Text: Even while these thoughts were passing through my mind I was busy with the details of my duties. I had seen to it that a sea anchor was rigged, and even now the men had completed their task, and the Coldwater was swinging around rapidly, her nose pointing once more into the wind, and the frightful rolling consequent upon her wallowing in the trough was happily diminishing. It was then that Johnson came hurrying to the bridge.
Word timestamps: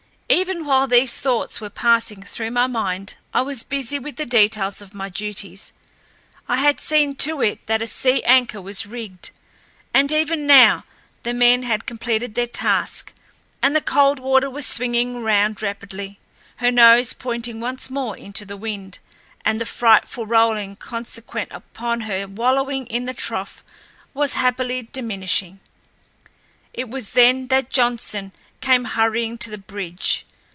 Even 0.33 0.63
while 0.65 0.87
these 0.87 1.13
thoughts 1.13 1.59
were 1.59 1.69
passing 1.69 2.23
through 2.23 2.51
my 2.51 2.65
mind 2.65 3.15
I 3.33 3.41
was 3.41 3.63
busy 3.65 3.99
with 3.99 4.15
the 4.15 4.25
details 4.25 4.79
of 4.81 4.93
my 4.93 5.09
duties. 5.09 5.73
I 6.47 6.55
had 6.55 6.79
seen 6.79 7.15
to 7.17 7.41
it 7.41 7.67
that 7.67 7.81
a 7.81 7.85
sea 7.85 8.23
anchor 8.23 8.61
was 8.61 8.85
rigged, 8.87 9.31
and 9.93 10.09
even 10.09 10.47
now 10.47 10.85
the 11.23 11.33
men 11.33 11.63
had 11.63 11.85
completed 11.85 12.33
their 12.35 12.47
task, 12.47 13.11
and 13.61 13.75
the 13.75 13.81
Coldwater 13.81 14.49
was 14.49 14.65
swinging 14.65 15.15
around 15.17 15.61
rapidly, 15.61 16.17
her 16.55 16.71
nose 16.71 17.11
pointing 17.11 17.59
once 17.59 17.89
more 17.89 18.15
into 18.15 18.45
the 18.45 18.55
wind, 18.57 18.99
and 19.43 19.59
the 19.59 19.65
frightful 19.65 20.25
rolling 20.25 20.77
consequent 20.77 21.49
upon 21.51 22.01
her 22.01 22.25
wallowing 22.25 22.85
in 22.87 23.03
the 23.03 23.13
trough 23.13 23.65
was 24.13 24.35
happily 24.35 24.83
diminishing. 24.93 25.59
It 26.73 26.89
was 26.89 27.09
then 27.11 27.47
that 27.47 27.69
Johnson 27.69 28.31
came 28.59 28.85
hurrying 28.85 29.39
to 29.39 29.49
the 29.49 29.57
bridge. 29.57 30.23